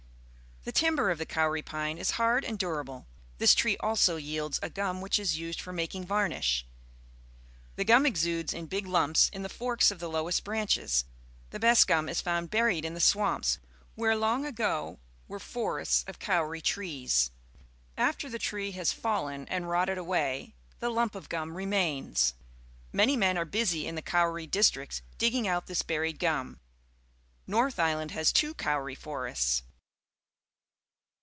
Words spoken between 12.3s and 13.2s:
buried in the